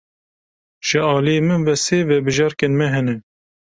[0.87, 3.15] Ji aliyê min ve sê vebijarkên me hene.